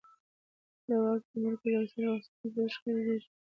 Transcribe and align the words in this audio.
د 0.87 0.89
واک 1.03 1.21
تمرکز 1.31 1.73
اکثره 1.81 2.07
وخت 2.11 2.27
ستونزې 2.29 2.61
او 2.63 2.69
شخړې 2.73 3.01
زیږوي 3.05 3.27